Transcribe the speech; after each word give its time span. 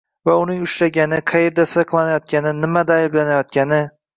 va 0.27 0.35
uning 0.43 0.63
ushlangani, 0.67 1.19
qayerda 1.33 1.67
saqlanayotgani, 1.73 2.57
nimada 2.65 3.01
ayblanayotgani 3.05 3.85